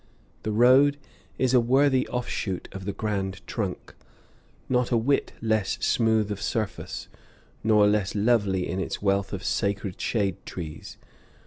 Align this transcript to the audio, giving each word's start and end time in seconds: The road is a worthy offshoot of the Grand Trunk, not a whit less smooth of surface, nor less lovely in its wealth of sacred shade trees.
The 0.41 0.51
road 0.51 0.97
is 1.37 1.53
a 1.53 1.59
worthy 1.59 2.07
offshoot 2.07 2.67
of 2.71 2.85
the 2.85 2.91
Grand 2.91 3.45
Trunk, 3.45 3.93
not 4.67 4.89
a 4.91 4.97
whit 4.97 5.31
less 5.43 5.77
smooth 5.79 6.31
of 6.31 6.41
surface, 6.41 7.07
nor 7.63 7.85
less 7.85 8.15
lovely 8.15 8.67
in 8.67 8.79
its 8.79 9.03
wealth 9.03 9.31
of 9.31 9.43
sacred 9.43 10.01
shade 10.01 10.43
trees. 10.43 10.97